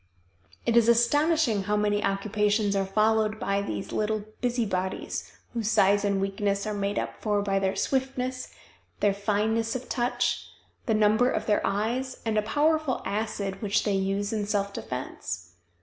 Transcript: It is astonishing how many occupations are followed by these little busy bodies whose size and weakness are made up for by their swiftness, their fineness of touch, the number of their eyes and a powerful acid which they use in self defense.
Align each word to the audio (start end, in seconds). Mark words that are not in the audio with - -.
It 0.65 0.75
is 0.75 0.89
astonishing 0.89 1.65
how 1.65 1.77
many 1.77 2.03
occupations 2.03 2.75
are 2.75 2.87
followed 2.87 3.39
by 3.39 3.61
these 3.61 3.91
little 3.91 4.23
busy 4.41 4.65
bodies 4.65 5.31
whose 5.53 5.69
size 5.69 6.03
and 6.03 6.19
weakness 6.19 6.65
are 6.65 6.73
made 6.73 6.97
up 6.97 7.21
for 7.21 7.43
by 7.43 7.59
their 7.59 7.75
swiftness, 7.75 8.51
their 8.99 9.13
fineness 9.13 9.75
of 9.75 9.89
touch, 9.89 10.47
the 10.87 10.95
number 10.95 11.29
of 11.29 11.45
their 11.45 11.61
eyes 11.63 12.19
and 12.25 12.35
a 12.35 12.41
powerful 12.41 13.03
acid 13.05 13.61
which 13.61 13.83
they 13.83 13.93
use 13.93 14.33
in 14.33 14.47
self 14.47 14.73
defense. 14.73 15.51